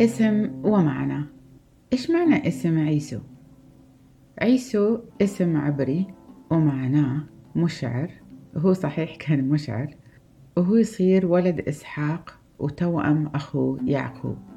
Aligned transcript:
اسم 0.00 0.60
ومعنى. 0.64 1.24
إيش 1.92 2.10
معنى 2.10 2.48
اسم 2.48 2.78
عيسو؟ 2.78 3.18
عيسو 4.38 4.98
اسم 5.22 5.56
عبري 5.56 6.06
ومعناه 6.50 7.24
مشعر. 7.56 8.10
وهو 8.56 8.72
صحيح 8.72 9.16
كان 9.16 9.48
مشعر. 9.48 9.96
وهو 10.56 10.76
يصير 10.76 11.26
ولد 11.26 11.60
إسحاق 11.60 12.38
وتوأم 12.58 13.26
أخوه 13.26 13.78
يعقوب. 13.84 14.51